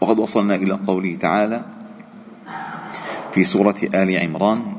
وقد 0.00 0.18
وصلنا 0.18 0.54
إلى 0.54 0.72
قوله 0.72 1.16
تعالى 1.16 1.64
في 3.32 3.44
سورة 3.44 3.76
آل 3.94 4.18
عمران 4.18 4.76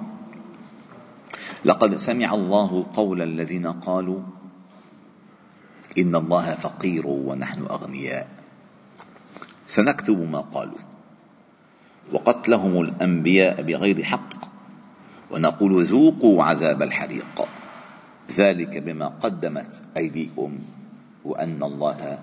لقد 1.66 1.96
سمع 1.96 2.34
الله 2.34 2.86
قول 2.94 3.22
الذين 3.22 3.68
قالوا 3.68 4.22
إن 5.98 6.16
الله 6.16 6.56
فقير 6.56 7.08
ونحن 7.08 7.62
أغنياء. 7.66 8.28
سنكتب 9.68 10.20
ما 10.30 10.40
قالوا 10.40 10.82
وقتلهم 12.14 12.82
الأنبياء 12.82 13.62
بغير 13.62 14.04
حق 14.04 14.34
ونقول 15.32 15.86
ذوقوا 15.86 16.44
عذاب 16.44 16.82
الحريق. 16.82 17.36
ذلك 18.38 18.78
بما 18.78 19.08
قدمت 19.08 19.84
ايديكم 19.98 20.60
وأن 21.26 21.64
الله 21.64 22.20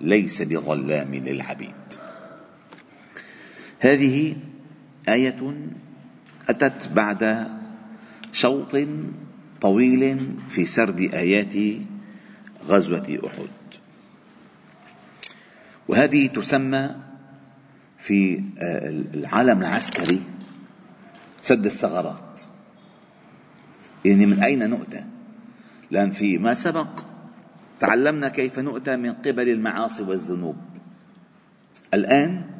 ليس 0.00 0.42
بظلام 0.42 1.14
للعبيد. 1.14 1.85
هذه 3.80 4.36
آية 5.08 5.54
أتت 6.48 6.88
بعد 6.88 7.46
شوط 8.32 8.76
طويل 9.60 10.18
في 10.48 10.64
سرد 10.64 11.00
آيات 11.00 11.54
غزوة 12.66 13.18
أحد. 13.26 13.48
وهذه 15.88 16.26
تسمى 16.26 16.96
في 17.98 18.42
العالم 19.14 19.58
العسكري 19.60 20.22
سد 21.42 21.66
الثغرات. 21.66 22.40
يعني 24.04 24.26
من 24.26 24.42
أين 24.42 24.70
نؤتى؟ 24.70 25.04
لأن 25.90 26.10
في 26.10 26.38
ما 26.38 26.54
سبق 26.54 26.88
تعلمنا 27.80 28.28
كيف 28.28 28.58
نؤتى 28.58 28.96
من 28.96 29.12
قبل 29.12 29.48
المعاصي 29.48 30.02
والذنوب. 30.02 30.56
الآن 31.94 32.55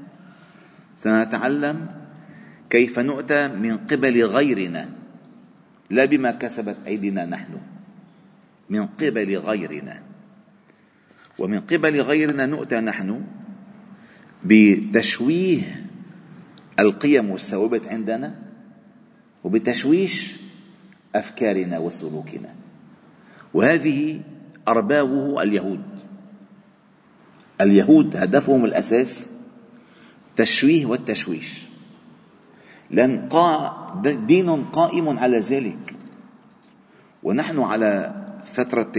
سنتعلم 0.97 1.87
كيف 2.71 2.99
نؤتى 2.99 3.49
من 3.49 3.77
قبل 3.79 4.25
غيرنا 4.25 4.89
لا 5.91 6.05
بما 6.05 6.31
كسبت 6.31 6.77
أيدينا 6.87 7.27
نحن 7.27 7.61
من 8.71 8.87
قبل 8.87 9.37
غيرنا. 9.37 10.03
ومن 11.39 11.61
قبل 11.61 12.01
غيرنا 12.01 12.47
نؤتى 12.47 12.77
نحن 12.77 13.23
بتشويه 14.45 15.87
القيم 16.81 17.31
والثوابت 17.31 17.89
عندنا 17.89 18.35
وبتشويش 19.45 20.37
أفكارنا 21.15 21.79
وسلوكنا. 21.79 22.55
وهذه 23.55 24.21
أربابه 24.69 25.43
اليهود. 25.43 25.85
اليهود 27.61 28.17
هدفهم 28.17 28.65
الأساس 28.65 29.29
تشويه 30.37 30.87
والتشويش. 30.87 31.67
لأن 32.91 33.29
دين 34.27 34.65
قائم 34.65 35.19
على 35.19 35.39
ذلك. 35.39 35.97
ونحن 37.23 37.59
على 37.59 38.15
فترة 38.45 38.93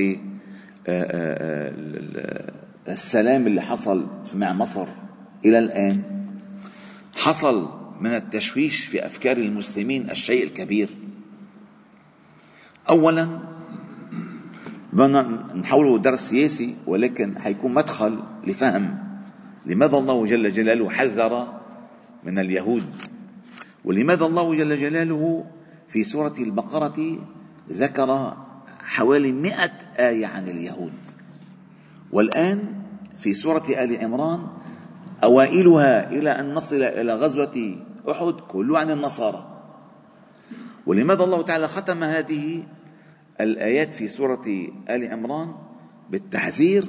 آه، 0.88 1.04
آه، 1.04 1.74
آه، 2.18 2.94
السلام 2.94 3.48
اللي 3.48 3.62
حصل 3.62 4.08
مع 4.36 4.54
مصر 4.54 4.88
إلى 5.46 5.60
الآن 5.60 6.02
حصل 7.16 7.70
من 8.02 8.16
التشويش 8.16 8.86
في 8.86 9.06
أفكار 9.06 9.38
المسلمين 9.38 10.12
الشيء 10.12 10.44
الكبير. 10.44 10.90
اولا 12.90 13.40
بدنا 14.94 15.22
نحوله 15.56 15.98
درس 15.98 16.20
سياسي 16.20 16.76
ولكن 16.88 17.40
حيكون 17.40 17.74
مدخل 17.74 18.20
لفهم 18.48 19.07
لماذا 19.68 19.98
الله 19.98 20.26
جل 20.26 20.52
جلاله 20.52 20.90
حذر 20.90 21.48
من 22.24 22.40
اليهود؟ 22.40 22.84
ولماذا 23.86 24.26
الله 24.26 24.56
جل 24.56 24.78
جلاله 24.78 25.46
في 25.90 26.04
سورة 26.04 26.34
البقرة 26.40 27.18
ذكر 27.72 28.38
حوالي 28.80 29.32
مئة 29.32 29.72
آية 30.00 30.26
عن 30.26 30.48
اليهود؟ 30.48 30.94
والآن 32.12 32.84
في 33.20 33.34
سورة 33.34 33.64
آل 33.70 33.98
عمران 34.04 34.48
أوائلها 35.24 36.12
إلى 36.12 36.30
أن 36.30 36.54
نصل 36.54 36.84
إلى 36.84 37.16
غزوة 37.16 37.76
أحد 38.12 38.34
كله 38.48 38.80
عن 38.80 38.92
النصارى. 38.92 39.64
ولماذا 40.86 41.24
الله 41.24 41.42
تعالى 41.42 41.68
ختم 41.68 42.04
هذه 42.04 42.64
الآيات 43.42 43.94
في 43.94 44.08
سورة 44.08 44.46
آل 44.90 45.12
عمران 45.12 45.52
بالتحذير 46.10 46.86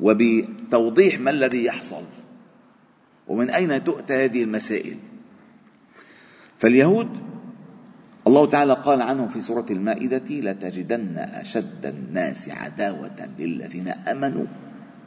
وبتوضيح 0.00 1.20
ما 1.20 1.30
الذي 1.30 1.64
يحصل؟ 1.64 2.21
ومن 3.28 3.50
أين 3.50 3.84
تؤتى 3.84 4.24
هذه 4.24 4.42
المسائل؟ 4.42 4.96
فاليهود 6.58 7.08
الله 8.26 8.48
تعالى 8.50 8.72
قال 8.72 9.02
عنهم 9.02 9.28
في 9.28 9.40
سورة 9.40 9.66
المائدة 9.70 10.24
لتجدن 10.30 11.18
أشد 11.18 11.86
الناس 11.86 12.48
عداوة 12.48 13.28
للذين 13.38 13.88
آمنوا 13.88 14.46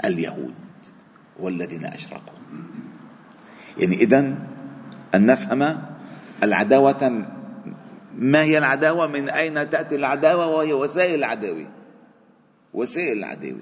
اليهود 0.06 0.54
والذين 1.40 1.86
أشركوا. 1.86 2.38
يعني 3.78 3.96
إذا 3.96 4.20
أن 5.16 5.26
نفهم 5.26 5.82
العداوة 6.44 7.26
ما 8.16 8.44
هي 8.44 8.58
العداوة؟ 8.58 9.08
من 9.08 9.30
أين 9.30 9.70
تأتي 9.70 9.96
العداوة؟ 9.96 10.48
وهي 10.48 10.74
وسائل 10.74 11.16
العداوة. 11.16 11.68
وسائل 12.74 13.18
العداوة. 13.18 13.62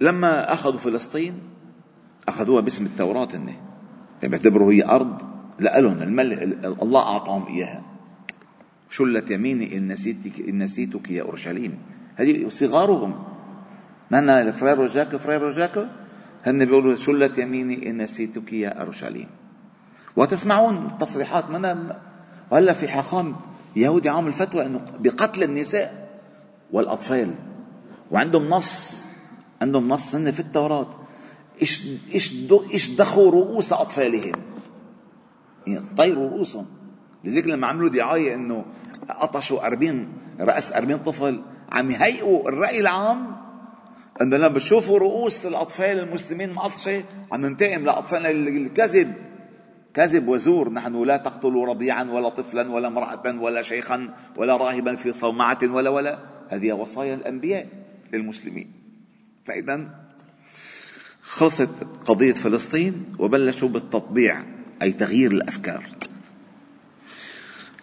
فلما 0.00 0.52
أخذوا 0.52 0.78
فلسطين 0.78 1.40
أخذوها 2.28 2.60
باسم 2.60 2.86
التوراة 2.86 3.28
هن 3.34 3.48
يعني 3.48 3.58
بيعتبروا 4.22 4.72
هي 4.72 4.84
أرض 4.84 5.18
لهم 5.60 6.02
الملك 6.02 6.42
الله 6.82 7.02
أعطاهم 7.02 7.46
إياها. 7.46 7.82
شلت 8.90 9.30
يميني؟ 9.30 9.76
إن 9.78 9.88
نسيتك 9.88 10.48
إن 10.48 10.62
نسيتك 10.62 11.10
يا 11.10 11.22
أورشليم. 11.22 11.78
هذه 12.16 12.48
صغارهم. 12.48 13.24
من 14.10 14.52
فرير 14.52 14.78
رجاك 14.78 15.16
فرير 15.16 15.42
رجاك 15.42 15.88
هن 16.46 16.64
بيقولوا 16.64 16.94
شلت 16.94 17.38
يميني؟ 17.38 17.90
إن 17.90 18.02
نسيتك 18.02 18.52
يا 18.52 18.68
أورشليم. 18.68 19.26
وتسمعون 20.16 20.98
تصريحات 20.98 21.50
من 21.50 21.92
وهلا 22.50 22.72
في 22.72 22.88
حاخام 22.88 23.36
يهودي 23.76 24.08
عامل 24.08 24.32
فتوى 24.32 24.66
إنه 24.66 24.84
بقتل 25.00 25.42
النساء 25.42 26.08
والأطفال. 26.72 27.34
وعندهم 28.10 28.48
نص 28.48 29.03
عندهم 29.64 29.88
نص 29.88 30.14
هن 30.14 30.30
في 30.30 30.40
التوراة. 30.40 30.90
إيش 31.62 31.86
إيش 32.14 32.34
إيش 32.72 32.90
دخوا 32.90 33.30
رؤوس 33.30 33.72
أطفالهم؟ 33.72 34.32
يعني 35.66 35.86
طيروا 35.96 36.30
رؤوسهم. 36.30 36.66
لذلك 37.24 37.46
لما 37.46 37.66
عملوا 37.66 37.88
دعاية 37.88 38.34
إنه 38.34 38.64
قطشوا 39.20 39.66
40 39.66 40.08
رأس 40.40 40.72
40 40.72 40.98
طفل 40.98 41.42
عم 41.72 41.90
يهيئوا 41.90 42.48
الرأي 42.48 42.80
العام 42.80 43.36
إنه 44.20 44.36
لما 44.36 44.48
بتشوفوا 44.48 44.98
رؤوس 44.98 45.46
الأطفال 45.46 45.98
المسلمين 45.98 46.52
مقطشة 46.52 47.04
عم 47.32 47.46
ننتقم 47.46 47.84
لأطفالنا 47.84 48.30
الكذب 48.30 49.14
كذب 49.94 50.28
وزور. 50.28 50.72
نحن 50.72 51.02
لا 51.02 51.16
تقتلوا 51.16 51.66
رضيعا 51.66 52.04
ولا 52.04 52.28
طفلا 52.28 52.72
ولا 52.72 52.88
امرأة 52.88 53.40
ولا 53.40 53.62
شيخا 53.62 54.14
ولا 54.36 54.56
راهبا 54.56 54.94
في 54.94 55.12
صومعة 55.12 55.58
ولا 55.62 55.90
ولا. 55.90 56.18
هذه 56.48 56.72
وصايا 56.72 57.14
الأنبياء 57.14 57.66
للمسلمين. 58.12 58.83
فإذا 59.44 60.04
خلصت 61.22 61.84
قضية 62.06 62.32
فلسطين 62.32 63.16
وبلشوا 63.18 63.68
بالتطبيع 63.68 64.42
أي 64.82 64.92
تغيير 64.92 65.32
الأفكار. 65.32 65.84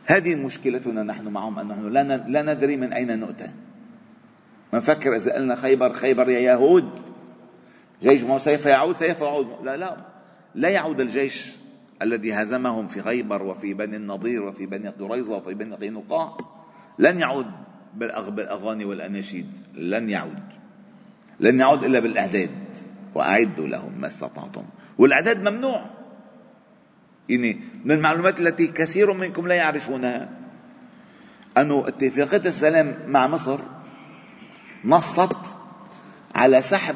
هذه 0.06 0.36
مشكلتنا 0.36 1.04
نحن 1.04 1.28
معهم 1.28 1.60
أنه 1.60 1.90
لا 2.28 2.54
ندري 2.54 2.78
من 2.78 2.94
أين 2.94 3.20
نؤتى. 3.20 3.50
نفكر 4.74 5.16
إذا 5.16 5.34
قلنا 5.34 5.56
خيبر 5.56 5.94
خيبر 5.94 6.30
يا 6.30 6.40
يهود. 6.40 6.90
جيش 8.04 8.22
ما 8.22 8.38
سيف 8.38 8.66
يعود 8.66 8.96
سيف 8.96 9.22
يعود. 9.22 9.48
لا 9.64 9.78
لا 9.78 9.98
لا 10.56 10.70
يعود 10.70 11.00
الجيش 11.00 11.52
الذي 12.02 12.34
هزمهم 12.34 12.88
في 12.88 13.02
خيبر 13.02 13.44
وفي 13.44 13.74
بني 13.74 13.96
النضير 13.96 14.44
وفي 14.44 14.66
بني 14.66 14.90
قريظة 14.90 15.36
وفي 15.36 15.54
بني 15.54 15.76
قينقاع. 15.76 16.38
لن 17.00 17.20
يعود 17.20 17.48
بالأغاني 17.96 18.86
والأناشيد. 18.86 19.52
لن 19.74 20.10
يعود. 20.10 20.61
لن 21.42 21.60
يعود 21.60 21.84
إلا 21.84 22.00
بالأعداد. 22.00 22.52
وأعدوا 23.16 23.68
لهم 23.68 24.02
ما 24.02 24.08
استطعتم. 24.08 24.64
والإعداد 24.98 25.40
ممنوع. 25.50 25.86
يعني 27.30 27.62
من 27.86 27.92
المعلومات 27.92 28.40
التي 28.40 28.68
كثير 28.68 29.14
منكم 29.14 29.48
لا 29.48 29.56
يعرفونها. 29.56 30.30
أنه 31.58 31.88
اتفاقية 31.88 32.48
السلام 32.48 32.98
مع 33.08 33.28
مصر 33.28 33.60
نصت 34.86 35.58
على 36.36 36.62
سحب 36.62 36.96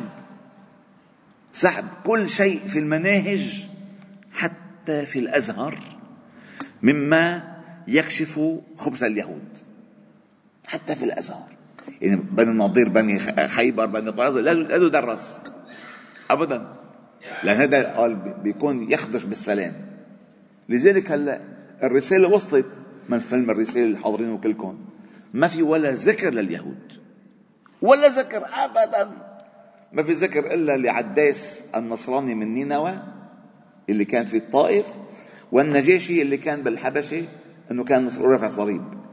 سحب 1.51 1.86
كل 2.06 2.30
شيء 2.30 2.68
في 2.68 2.80
المناهج 2.80 3.69
حتى 4.33 5.06
في 5.06 5.19
الأزهر 5.19 5.80
مما 6.81 7.56
يكشف 7.88 8.39
خبث 8.77 9.03
اليهود. 9.03 9.57
حتى 10.68 10.95
في 10.95 11.06
الأزهر. 11.06 11.55
يعني 12.02 12.16
بني 12.16 12.52
النضير 12.52 12.90
بني 12.90 13.20
خيبر 13.48 13.86
بني 13.86 14.10
قريظة 14.10 14.42
لا 14.42 14.76
يدرس 14.76 15.44
ابدا. 16.30 16.76
لأن 17.44 17.58
هذا 17.58 17.98
قال 17.98 18.16
بيكون 18.44 18.92
يخدش 18.92 19.24
بالسلام. 19.24 19.74
لذلك 20.70 21.12
هلا 21.12 21.42
الرسالة 21.84 22.28
وصلت 22.28 22.68
من 23.10 23.20
فيلم 23.20 23.52
الرسالة 23.52 23.86
الحاضرين 23.86 24.30
وكلكم. 24.30 24.80
ما 25.34 25.48
في 25.48 25.62
ولا 25.62 25.92
ذكر 25.92 26.34
لليهود. 26.34 26.92
ولا 27.82 28.08
ذكر 28.08 28.46
ابدا. 28.54 29.12
ما 29.94 30.04
في 30.04 30.12
ذكر 30.12 30.54
إلا 30.54 30.78
لعداس 30.78 31.66
النصراني 31.76 32.36
من 32.36 32.54
نينوى 32.54 33.00
اللي 33.90 34.06
كان 34.06 34.26
في 34.26 34.38
الطائف 34.38 34.86
والنجاشي 35.52 36.22
اللي 36.22 36.38
كان 36.38 36.64
بالحبشة 36.64 37.28
إنه 37.72 37.84
كان 37.84 38.10
رافع 38.22 38.48
صليب. 38.48 39.05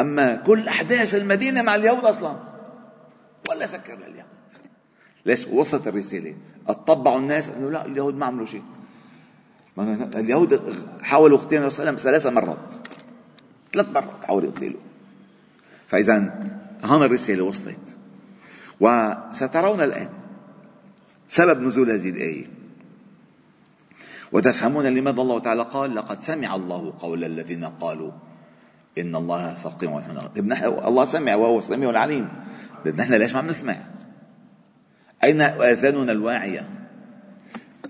أما 0.00 0.34
كل 0.34 0.68
أحداث 0.68 1.14
المدينة 1.14 1.62
مع 1.62 1.74
اليهود 1.74 2.04
أصلا. 2.04 2.36
ولا 3.50 3.66
ذكر 3.66 3.94
لليهود 3.94 4.30
ليش؟ 5.26 5.46
وصلت 5.46 5.88
الرسالة. 5.88 6.34
أتطبعوا 6.68 7.18
الناس 7.18 7.48
إنه 7.48 7.70
لا 7.70 7.86
اليهود 7.86 8.14
ما 8.14 8.26
عملوا 8.26 8.46
شيء. 8.46 8.62
اليهود 10.14 10.60
حاولوا 11.02 11.38
اغتيال 11.38 11.60
الرسول 11.62 11.98
ثلاث 11.98 12.26
مرات. 12.26 12.74
ثلاث 13.72 13.88
مرات 13.88 14.24
حاولوا 14.24 14.48
يقتلوا. 14.48 14.80
فاذا 15.88 16.40
هون 16.84 17.02
الرسالة 17.02 17.44
وصلت. 17.44 17.98
وسترون 18.80 19.80
الآن 19.80 20.08
سبب 21.28 21.60
نزول 21.60 21.90
هذه 21.90 22.10
الآية. 22.10 22.46
وتفهمون 24.32 24.86
لماذا 24.86 25.22
الله 25.22 25.40
تعالى 25.40 25.62
قال 25.62 25.94
لقد 25.94 26.20
سمع 26.20 26.54
الله 26.54 26.94
قول 26.98 27.24
الذين 27.24 27.64
قالوا 27.64 28.12
إن 28.98 29.16
الله 29.16 29.54
فقير 29.54 29.90
ونحن 29.90 30.18
طيب 30.18 30.52
الله 30.62 31.04
سمع 31.04 31.34
وهو 31.34 31.58
السميع 31.58 31.90
العليم. 31.90 32.28
نحن 32.96 33.14
ليش 33.14 33.34
ما 33.34 33.40
بنسمع؟ 33.40 33.76
أين 35.24 35.40
آذاننا 35.40 36.12
الواعية؟ 36.12 36.68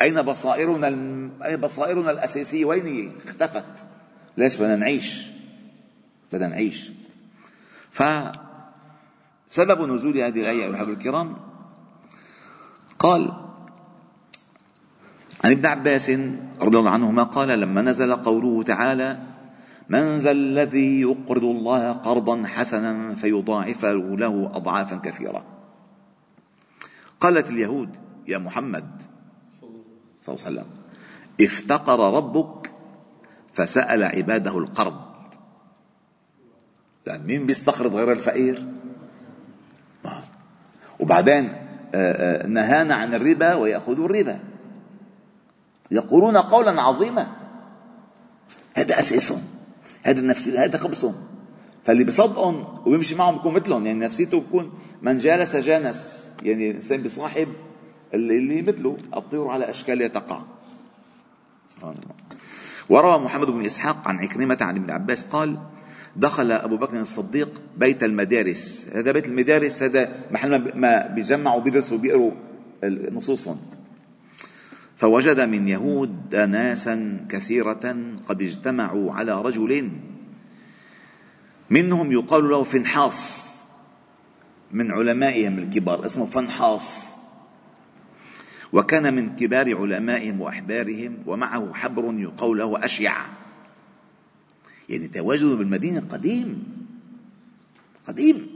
أين 0.02 0.22
بصائرنا 0.22 0.88
أين 1.44 1.56
بصائرنا 1.56 2.10
الأساسية؟ 2.10 2.64
وين 2.64 2.86
هي؟ 2.86 3.08
اختفت. 3.26 3.86
ليش 4.36 4.56
بدنا 4.56 4.76
نعيش؟ 4.76 5.26
بدنا 6.32 6.46
نعيش. 6.46 6.92
ف 7.90 8.02
سبب 9.48 9.82
نزول 9.82 10.18
هذه 10.18 10.40
الآية 10.40 10.64
أيها 10.64 10.82
الكرام 10.82 11.36
قال 12.98 13.32
عن 15.44 15.50
ابن 15.50 15.66
عباس 15.66 16.10
رضي 16.60 16.78
الله 16.78 16.90
عنهما 16.90 17.22
قال 17.22 17.48
لما 17.48 17.82
نزل 17.82 18.14
قوله 18.14 18.62
تعالى 18.62 19.29
من 19.90 20.18
ذا 20.18 20.30
الذي 20.30 21.00
يقرض 21.00 21.44
الله 21.44 21.92
قرضا 21.92 22.46
حسنا 22.46 23.14
فيضاعفه 23.14 23.92
له 23.92 24.50
أضعافا 24.54 24.96
كثيرة. 24.96 25.44
قالت 27.20 27.50
اليهود 27.50 27.88
يا 28.28 28.38
محمد 28.38 29.02
صلى 30.22 30.34
الله 30.34 30.46
عليه 30.46 30.60
وسلم 30.60 30.66
افتقر 31.40 32.16
ربك 32.16 32.72
فسأل 33.52 34.02
عباده 34.02 34.58
القرض. 34.58 35.00
لأن 37.06 37.26
مين 37.26 37.46
بيستقرض 37.46 37.94
غير 37.94 38.12
الفقير؟ 38.12 38.66
وبعدين 41.00 41.44
آه، 41.94 42.44
آه، 42.44 42.46
نهانا 42.46 42.94
عن 42.94 43.14
الربا 43.14 43.54
ويأخذوا 43.54 44.04
الربا. 44.04 44.40
يقولون 45.90 46.36
قولا 46.36 46.82
عظيما. 46.82 47.26
هذا 48.74 48.98
أساسهم. 48.98 49.59
هذا 50.02 50.20
نفسي 50.20 50.58
هذا 50.58 50.78
خبصهم. 50.78 51.14
فاللي 51.84 52.04
بصدقهم 52.04 52.64
وبيمشي 52.86 53.14
معهم 53.14 53.36
بيكون 53.36 53.54
مثلهم. 53.54 53.86
يعني 53.86 53.98
نفسيته 53.98 54.40
بيكون 54.40 54.72
من 55.02 55.18
جالس 55.18 55.56
جانس. 55.56 56.30
يعني 56.42 56.70
الإنسان 56.70 57.02
بصاحب 57.02 57.48
اللي, 58.14 58.62
مثله 58.62 58.96
الطيور 59.16 59.50
على 59.50 59.70
اشكالها 59.70 60.08
تقع 60.08 60.42
وروى 62.88 63.18
محمد 63.18 63.46
بن 63.46 63.64
إسحاق 63.64 64.08
عن 64.08 64.18
عكرمة 64.18 64.58
عن 64.60 64.76
ابن 64.76 64.90
عباس 64.90 65.26
قال 65.26 65.58
دخل 66.16 66.52
أبو 66.52 66.76
بكر 66.76 67.00
الصديق 67.00 67.62
بيت 67.76 68.04
المدارس. 68.04 68.88
هذا 68.94 69.12
بيت 69.12 69.28
المدارس 69.28 69.82
هذا 69.82 70.14
محل 70.30 70.78
ما 70.78 71.06
بيجمعوا 71.06 71.60
بيدرسوا 71.60 71.98
بيقروا 71.98 72.32
نصوصهم. 72.84 73.60
فوجد 75.00 75.40
من 75.40 75.68
يهود 75.68 76.36
ناسا 76.36 77.26
كثيرة 77.28 77.96
قد 78.26 78.42
اجتمعوا 78.42 79.12
على 79.12 79.42
رجل 79.42 79.90
منهم 81.70 82.12
يقال 82.12 82.50
له 82.50 82.62
فنحاص 82.62 83.50
من 84.72 84.92
علمائهم 84.92 85.58
الكبار 85.58 86.06
اسمه 86.06 86.26
فنحاص 86.26 87.16
وكان 88.72 89.14
من 89.14 89.36
كبار 89.36 89.76
علمائهم 89.76 90.40
وأحبارهم 90.40 91.18
ومعه 91.26 91.74
حبر 91.74 92.14
يقال 92.18 92.58
له 92.58 92.84
أشيع. 92.84 93.14
يعني 94.88 95.08
تواجده 95.08 95.54
بالمدينة 95.54 96.00
قديم 96.00 96.64
قديم. 98.06 98.46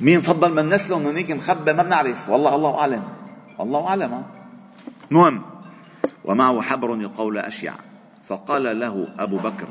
مين 0.00 0.20
فضل 0.20 0.54
من 0.54 0.68
نسله 0.68 1.10
هنيك 1.10 1.30
مخبى 1.30 1.72
ما 1.72 1.82
بنعرف 1.82 2.28
والله 2.28 2.54
الله 2.54 2.78
أعلم. 2.78 3.21
الله 3.62 3.88
أعلم. 3.88 4.22
المهم. 5.10 5.42
ومعه 6.24 6.60
حبر 6.60 7.00
يقول 7.00 7.38
أشيع. 7.38 7.74
فقال 8.26 8.80
له 8.80 9.08
أبو 9.18 9.36
بكر 9.38 9.68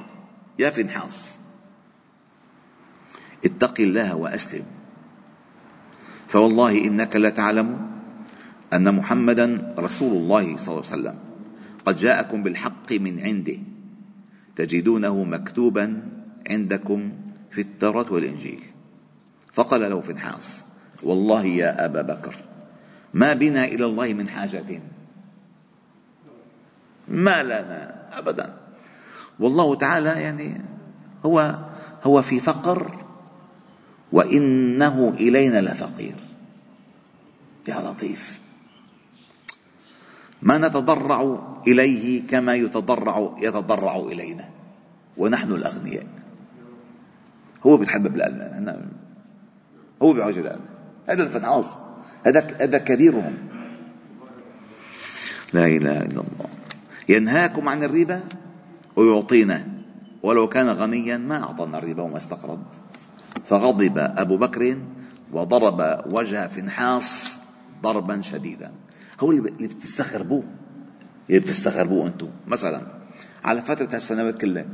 يا 0.59 0.69
فنحاس 0.69 1.39
اتق 3.45 3.81
الله 3.81 4.15
وأسلم. 4.15 4.65
فوالله 6.27 6.71
إنك 6.71 7.15
لتعلم 7.15 7.91
أن 8.73 8.95
محمدا 8.95 9.75
رسول 9.79 10.17
الله 10.17 10.57
صلى 10.57 10.73
الله 10.75 10.91
عليه 10.91 11.01
وسلم 11.01 11.17
قد 11.85 11.95
جاءكم 11.95 12.43
بالحق 12.43 12.91
من 12.91 13.19
عنده 13.19 13.57
تجدونه 14.55 15.23
مكتوبا 15.23 16.01
عندكم 16.49 17.11
في 17.51 17.61
التوراة 17.61 18.13
والإنجيل. 18.13 18.63
فقال 19.53 19.81
له 19.81 20.01
فنحاس 20.01 20.65
والله 21.03 21.45
يا 21.45 21.85
أبا 21.85 22.01
بكر 22.01 22.50
ما 23.13 23.33
بنا 23.33 23.65
إلى 23.65 23.85
الله 23.85 24.13
من 24.13 24.29
حاجة. 24.29 24.81
ما 27.07 27.43
لنا 27.43 28.07
أبدا. 28.19 28.57
والله 29.39 29.75
تعالى 29.75 30.09
يعني 30.09 30.61
هو 31.25 31.55
هو 32.03 32.21
في 32.21 32.39
فقر 32.39 33.05
وإنه 34.11 35.09
إلينا 35.09 35.61
لفقير. 35.61 36.15
يا 37.67 37.79
لطيف. 37.79 38.41
ما 40.41 40.57
نتضرع 40.57 41.39
إليه 41.67 42.27
كما 42.27 42.55
يتضرع 42.55 43.35
يتضرع 43.37 43.95
إلينا. 43.95 44.49
ونحن 45.17 45.51
الأغنياء. 45.51 46.07
هو 47.65 47.77
بيتحبب 47.77 48.15
لنا 48.15 48.89
هو 50.01 50.13
بيعجب 50.13 50.45
لنا 50.45 50.59
هذا 51.07 51.23
الفنعاص 51.23 51.77
هذا 52.23 52.57
هذا 52.59 52.77
كبيرهم 52.77 53.33
لا 55.53 55.65
إله 55.65 55.97
إلا 55.97 56.21
الله. 56.21 56.49
ينهاكم 57.09 57.69
عن 57.69 57.83
الربا 57.83 58.23
ويعطينا. 58.95 59.67
ولو 60.23 60.47
كان 60.47 60.69
غنيا 60.69 61.17
ما 61.17 61.43
أعطانا 61.43 61.77
الربا 61.77 62.03
وما 62.03 62.17
استقرض. 62.17 62.63
فغضب 63.49 63.97
أبو 63.97 64.37
بكر 64.37 64.77
وضرب 65.31 66.03
وجه 66.13 66.47
فنحاس 66.47 67.39
ضربا 67.83 68.21
شديدا. 68.21 68.71
هو 69.19 69.31
اللي 69.31 69.67
بتستغربوه. 69.67 70.43
اللي 71.29 71.39
بتستغربوه 71.39 72.07
أنتم. 72.07 72.29
مثلا 72.47 72.81
على 73.43 73.61
فترة 73.61 73.95
هالسنوات 73.95 74.41
كلها 74.41 74.65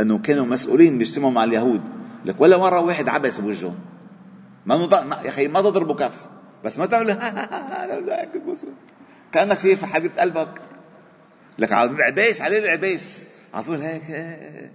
أنه 0.00 0.18
كانوا 0.18 0.46
مسؤولين 0.46 0.98
بيجتمعوا 0.98 1.32
مع 1.32 1.44
اليهود. 1.44 1.80
لك 2.24 2.40
ولا 2.40 2.58
مرة 2.58 2.80
واحد 2.80 3.08
عبس 3.08 3.40
بوجههم. 3.40 3.78
ما 4.66 4.74
يا 5.24 5.28
أخي 5.28 5.48
ما 5.48 5.60
تضربوا 5.60 5.94
كف. 5.94 6.35
بس 6.66 6.78
ما 6.78 6.86
تعمل 6.86 7.12
كأنك 9.32 9.58
شايف 9.58 9.84
حبيبة 9.84 10.20
قلبك. 10.20 10.60
لك 11.58 11.72
العباس 11.72 12.40
عليه 12.40 12.58
العباس 12.58 13.26
على 13.54 13.64
طول 13.64 13.82
هيك 13.82 14.70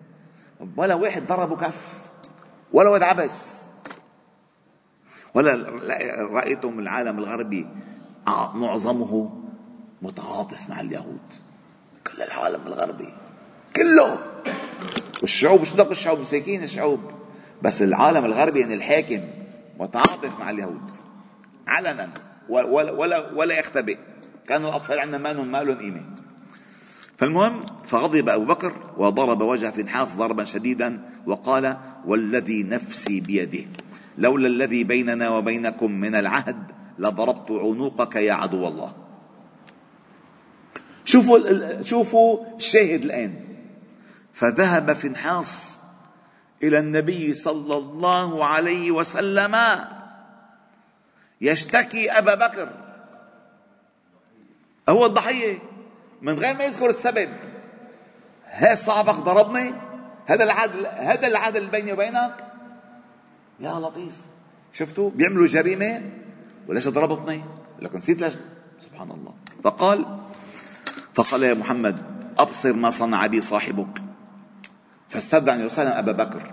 ولا 0.78 0.96
واحد 0.96 1.28
ضربه 1.28 1.56
كف. 1.56 2.00
ولا 2.74 2.90
واحد 2.90 3.04
عبس. 3.04 3.62
ولا 5.34 5.70
رايتم 6.32 6.80
العالم 6.80 7.20
الغربي. 7.20 7.68
معظمه 8.54 9.42
متعاطف 10.02 10.70
مع 10.70 10.82
اليهود. 10.82 11.34
كل 12.08 12.22
العالم 12.22 12.68
الغربي. 12.68 13.14
كله. 13.76 14.18
والشعوب 15.22 15.64
شو 15.64 15.82
الشعوب 15.82 16.20
مساكين 16.20 16.64
الشعوب. 16.64 17.12
بس 17.62 17.82
العالم 17.82 18.26
الغربي 18.26 18.60
يعني 18.60 18.74
الحاكم 18.74 19.22
متعاطف 19.80 20.40
مع 20.40 20.50
اليهود. 20.50 21.11
علنا. 21.68 22.10
ولا 22.50 22.92
ولا 22.92 23.32
ولا 23.32 23.60
يختبئ. 23.60 23.98
كان 24.48 24.66
الأطفال 24.66 25.00
عندنا 25.00 25.18
ما 25.18 25.34
لهم 25.34 25.52
ما 25.52 25.64
لهم 25.64 25.78
قيمه 25.78 26.02
فالمهم 27.18 27.66
فغضب 27.86 28.30
أبو 28.30 28.46
بكر 28.46 28.74
وضرب 28.98 29.42
وجه 29.42 29.70
فنحاس 29.70 30.16
ضربا 30.16 30.44
شديدا 30.44 31.10
وقال 31.26 31.78
والذي 32.06 32.64
نفسي 32.64 33.22
بيده. 33.22 33.66
لولا 34.18 34.48
الذي 34.48 34.84
بيننا 34.84 35.30
وبينكم 35.30 35.92
من 35.92 36.16
العهد 36.16 36.58
لضربت 37.00 37.52
عنقك 37.52 38.16
يا 38.16 38.34
عدو 38.34 38.68
الله. 38.68 38.94
شوفوا 41.06 41.82
شوفوا 41.82 42.56
الشاهد 42.56 43.04
الآن. 43.04 43.34
فذهب 44.34 44.94
فنحاس 44.94 45.80
إلى 46.64 46.80
النبي 46.80 47.34
صلى 47.34 47.78
الله 47.78 48.46
عليه 48.46 48.92
وسلم 48.92 49.56
يشتكي 51.42 52.12
أبا 52.12 52.36
بكر. 52.36 52.70
هو 54.90 55.06
الضحية. 55.06 55.60
من 56.22 56.34
غير 56.34 56.58
ما 56.58 56.64
يذكر 56.64 56.90
السبب. 56.90 57.30
ها 58.46 58.76
صاحبك 58.76 59.16
ضربني 59.16 59.74
هذا 60.26 60.44
العدل 60.44 60.86
هذا 60.86 61.28
العدل 61.28 61.68
بيني 61.68 61.94
وبينك. 61.94 62.46
يا 63.60 63.74
لطيف. 63.74 64.18
شفتوا؟ 64.74 65.10
بيعملوا 65.10 65.48
جريمة 65.48 66.02
وليش 66.68 66.88
ضربتني 66.88 67.44
لكن 67.80 67.98
نسيت 67.98 68.22
ليش. 68.22 68.34
سبحان 68.82 69.12
الله. 69.12 69.34
فقال 69.64 70.20
فقال 71.14 71.44
يا 71.44 71.54
محمد 71.54 72.00
أبصر 72.40 72.74
ما 72.74 72.90
صنع 72.90 73.28
بي 73.28 73.42
صاحبك. 73.42 74.02
فاستدعى 75.10 75.56
النبي 75.56 75.70
صلى 75.70 75.84
الله 75.84 75.96
عليه 75.96 76.04
وسلم 76.04 76.14
أبا 76.14 76.24
بكر. 76.24 76.52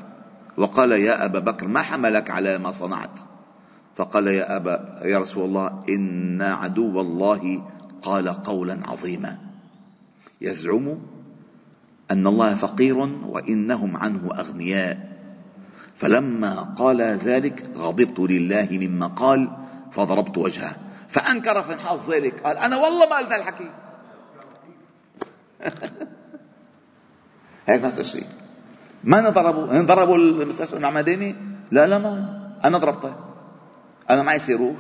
وقال 0.57 0.93
يا 0.93 1.25
أبا 1.25 1.39
بكر 1.39 1.67
ما 1.67 1.83
حملك 1.83 2.31
على 2.31 2.59
ما 2.59 2.71
صنعت؟ 2.71 3.21
فقال 3.99 4.27
يا 4.27 4.57
أبا 4.57 5.01
يا 5.03 5.19
رسول 5.19 5.45
الله 5.45 5.85
إن 5.89 6.43
عدو 6.43 7.01
الله 7.01 7.63
قال 8.03 8.29
قولا 8.29 8.81
عظيما. 8.87 9.39
يزعم 10.41 10.99
أن 12.11 12.27
الله 12.27 12.55
فقير 12.55 12.99
وإنهم 13.27 13.97
عنه 13.97 14.31
أغنياء. 14.39 15.19
فلما 15.97 16.63
قال 16.63 17.03
ذلك 17.03 17.71
غضبت 17.77 18.19
لله 18.19 18.69
مما 18.71 19.07
قال 19.07 19.51
فضربت 19.93 20.39
وجهه. 20.39 20.77
فأنكر 21.09 21.63
فانحاز 21.63 22.11
ذلك 22.11 22.41
قال 22.41 22.57
أنا 22.57 22.77
والله 22.77 23.09
ما 23.09 23.17
قلنا 23.17 23.37
الحكي 23.37 23.71
هيك 27.69 27.85
نفس 27.85 27.99
الشيء. 27.99 28.27
ما 29.05 29.21
نضربوا؟ 29.21 29.83
ضربوا 29.83 30.17
المستشفى 30.17 30.77
المعمداني 30.77 31.35
لا 31.71 31.87
لا 31.87 31.99
ما. 31.99 32.39
أنا 32.65 32.79
ضربته. 32.79 33.28
أنا 34.11 34.23
معي 34.23 34.39
صاروخ 34.39 34.79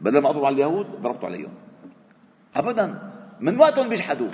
بدل 0.00 0.18
ما 0.18 0.30
أضرب 0.30 0.44
على 0.44 0.54
اليهود 0.54 0.86
ضربت 1.02 1.24
عليهم 1.24 1.54
ابدا. 2.56 3.12
من 3.40 3.60
وقتهم 3.60 3.88
بيجحدوا 3.88 4.28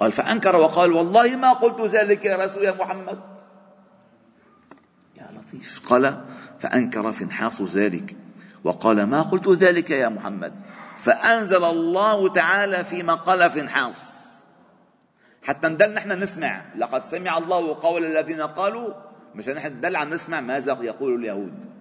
قال 0.00 0.12
فأنكر 0.12 0.56
وقال 0.56 0.92
والله 0.92 1.36
ما 1.36 1.52
قلت 1.52 1.80
ذلك 1.80 2.24
يا 2.24 2.36
رسول 2.36 2.64
يا 2.64 2.72
محمد. 2.72 3.18
يا 5.16 5.28
لطيف. 5.32 5.88
قال 5.88 6.24
فأنكر 6.60 7.12
فنحاس 7.12 7.62
ذلك. 7.62 8.16
وقال 8.64 9.02
ما 9.02 9.22
قلت 9.22 9.48
ذلك 9.48 9.90
يا 9.90 10.08
محمد. 10.08 10.54
فأنزل 10.98 11.64
الله 11.64 12.32
تعالى 12.32 12.84
فيما 12.84 13.14
قال 13.14 13.50
فنحاس 13.50 14.26
حتى 15.42 15.68
ندل 15.68 15.94
نحن 15.94 16.12
نسمع. 16.12 16.64
لقد 16.76 17.04
سمع 17.04 17.38
الله 17.38 17.80
قول 17.80 18.04
الذين 18.04 18.40
قالوا 18.40 18.94
مشان 19.34 19.54
نحن 19.54 19.72
ندل 19.72 19.96
عم 19.96 20.14
نسمع 20.14 20.40
ماذا 20.40 20.78
يقول 20.82 21.14
اليهود. 21.14 21.75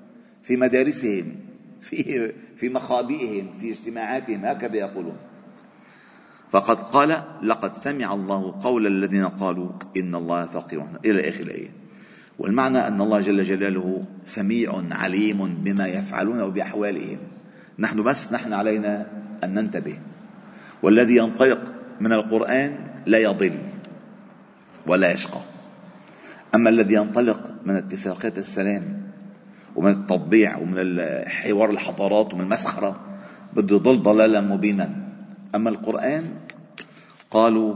في 0.45 0.55
مدارسهم 0.55 1.35
في 1.81 2.31
في 2.57 2.69
مخابئهم 2.69 3.57
في 3.57 3.71
اجتماعاتهم 3.71 4.45
هكذا 4.45 4.75
يقولون. 4.75 5.17
فقد 6.51 6.79
قال 6.79 7.23
لقد 7.43 7.73
سمع 7.73 8.13
الله 8.13 8.61
قول 8.63 8.87
الذين 8.87 9.27
قالوا 9.27 9.69
إن 9.97 10.15
الله 10.15 10.45
فقير. 10.45 10.85
إلى 11.05 11.29
آخر 11.29 11.43
الآية. 11.43 11.69
والمعنى 12.39 12.87
أن 12.87 13.01
الله 13.01 13.19
جل 13.19 13.43
جلاله 13.43 14.05
سميع 14.25 14.83
عليم 14.91 15.47
بما 15.63 15.87
يفعلون 15.87 16.41
وبأحوالهم. 16.41 17.17
نحن 17.79 18.03
بس 18.03 18.33
نحن 18.33 18.53
علينا 18.53 19.07
أن 19.43 19.53
ننتبه. 19.53 19.99
والذي 20.83 21.15
ينطلق 21.15 21.73
من 22.01 22.13
القرآن 22.13 22.77
لا 23.05 23.17
يضل 23.17 23.57
ولا 24.87 25.11
يشقى. 25.11 25.41
أما 26.55 26.69
الذي 26.69 26.93
ينطلق 26.93 27.51
من 27.65 27.75
اتفاقيات 27.75 28.37
السلام 28.37 29.04
ومن 29.75 29.91
التطبيع 29.91 30.57
ومن 30.57 30.99
حوار 31.27 31.69
الحضارات 31.69 32.33
ومن 32.33 32.43
المسخرة 32.43 32.99
بده 33.53 33.75
يضل 33.75 34.01
ضلالا 34.01 34.41
مبينا. 34.41 34.89
أما 35.55 35.69
القرآن 35.69 36.23
قالوا 37.31 37.75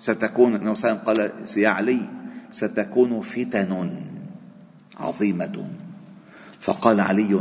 ستكون 0.00 0.54
النبي 0.54 0.74
صلى 0.74 0.90
الله 0.90 1.02
عليه 1.06 1.12
وسلم 1.12 1.34
قال 1.46 1.58
يا 1.62 1.68
علي 1.68 2.00
ستكون 2.50 3.20
فتن 3.20 3.72
عظيمه. 4.96 5.66
فقال 6.60 7.00
علي 7.00 7.40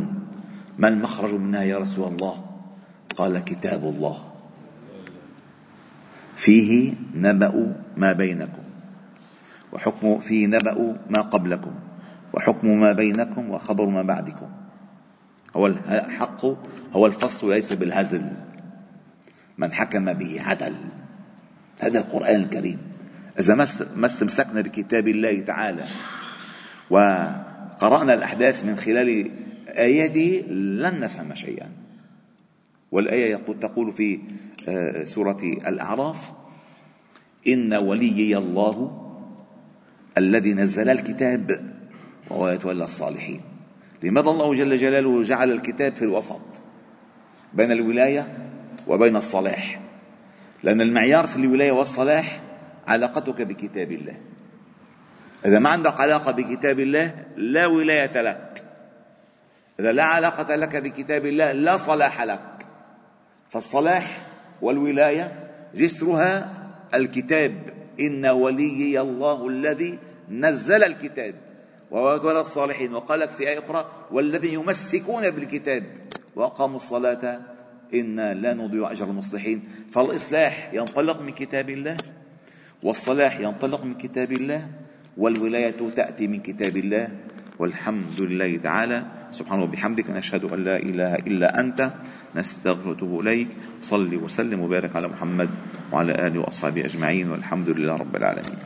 ما 0.77 0.87
المخرج 0.87 1.33
منها 1.33 1.63
يا 1.63 1.77
رسول 1.77 2.13
الله؟ 2.13 2.45
قال 3.15 3.39
كتاب 3.39 3.83
الله. 3.83 4.17
فيه 6.35 6.93
نبأ 7.15 7.75
ما 7.97 8.13
بينكم 8.13 8.63
وحكم 9.73 10.19
فيه 10.19 10.47
نبأ 10.47 10.97
ما 11.09 11.21
قبلكم. 11.21 11.73
وحكم 12.33 12.79
ما 12.79 12.93
بينكم 12.93 13.49
وخبر 13.49 13.85
ما 13.85 14.03
بعدكم. 14.03 14.49
هو 15.55 15.67
الحق 15.67 16.45
هو 16.93 17.05
الفصل 17.05 17.49
ليس 17.49 17.73
بالهزل. 17.73 18.31
من 19.57 19.73
حكم 19.73 20.13
به 20.13 20.41
عدل. 20.41 20.73
هذا 21.79 21.99
القرآن 21.99 22.35
الكريم. 22.35 22.79
إذا 23.39 23.55
ما 23.95 24.05
استمسكنا 24.05 24.61
بكتاب 24.61 25.07
الله 25.07 25.41
تعالى 25.41 25.85
وقرأنا 26.89 28.13
الأحداث 28.13 28.65
من 28.65 28.75
خلال 28.75 29.31
آياته 29.67 30.45
لن 30.51 30.99
نفهم 30.99 31.35
شيئا. 31.35 31.69
والآية 32.91 33.31
يقول 33.31 33.59
تقول 33.59 33.91
في 33.91 34.19
آه، 34.67 35.03
سورة 35.03 35.41
الأعراف 35.41 36.31
إن 37.47 37.73
وليي 37.73 38.37
الله 38.37 38.99
الذي 40.17 40.53
نزل 40.53 40.89
الكتاب 40.89 41.72
وهو 42.29 42.49
يتولى 42.49 42.83
الصالحين. 42.83 43.41
لماذا 44.03 44.29
الله 44.29 44.53
جل 44.53 44.77
جلاله 44.77 45.23
جعل 45.23 45.51
الكتاب 45.51 45.95
في 45.95 46.01
الوسط 46.01 46.41
بين 47.53 47.71
الولاية 47.71 48.37
وبين 48.87 49.15
الصلاح؟ 49.15 49.81
لأن 50.63 50.81
المعيار 50.81 51.27
في 51.27 51.35
الولاية 51.35 51.71
والصلاح 51.71 52.41
علاقتك 52.87 53.41
بكتاب 53.41 53.91
الله. 53.91 54.17
إذا 55.45 55.59
ما 55.59 55.69
عندك 55.69 55.99
علاقة 56.01 56.31
بكتاب 56.31 56.79
الله 56.79 57.25
لا 57.35 57.65
ولاية 57.65 58.21
لك. 58.21 58.63
إذا 59.79 59.91
لا 59.91 60.03
علاقة 60.03 60.55
لك 60.55 60.75
بكتاب 60.75 61.25
الله 61.25 61.51
لا 61.51 61.77
صلاح 61.77 62.21
لك. 62.21 62.67
فالصلاح 63.49 64.27
والولاية 64.61 65.49
جسرها 65.75 66.47
الكتاب. 66.93 67.73
إن 67.99 68.25
وليي 68.25 69.01
الله 69.01 69.47
الذي 69.47 69.99
نزل 70.29 70.83
الكتاب. 70.83 71.35
وولى 71.91 72.39
الصالحين. 72.39 72.93
وقالت 72.93 73.31
في 73.31 73.49
آية 73.49 73.59
أخرى 73.59 73.85
والذين 74.11 74.53
يمسكون 74.53 75.29
بالكتاب 75.29 75.83
وأقاموا 76.35 76.75
الصلاة 76.75 77.39
إنا 77.93 78.33
لا 78.33 78.53
نضيع 78.53 78.91
أجر 78.91 79.05
المصلحين. 79.05 79.63
فالإصلاح 79.91 80.73
ينطلق 80.73 81.21
من 81.21 81.31
كتاب 81.31 81.69
الله 81.69 81.97
والصلاح 82.83 83.39
ينطلق 83.39 83.83
من 83.83 83.93
كتاب 83.93 84.31
الله 84.31 84.67
والولاية 85.17 85.89
تأتي 85.95 86.27
من 86.27 86.39
كتاب 86.39 86.77
الله. 86.77 87.07
والحمد 87.59 88.21
لله 88.21 88.57
تعالى. 88.57 89.05
سبحانه 89.31 89.63
وبحمدك. 89.63 90.09
نشهد 90.09 90.43
أن 90.53 90.63
لا 90.63 90.77
إله 90.77 91.15
إلا 91.15 91.59
أنت. 91.59 91.91
نستغفر 92.35 92.89
ونتوب 92.89 93.19
إليك. 93.19 93.47
صلي 93.81 94.17
وسلم 94.17 94.61
وبارك 94.61 94.95
على 94.95 95.07
محمد 95.07 95.49
وعلى 95.91 96.27
آله 96.27 96.39
وأصحابه 96.39 96.85
أجمعين. 96.85 97.29
والحمد 97.29 97.69
لله 97.69 97.95
رب 97.95 98.15
العالمين. 98.15 98.57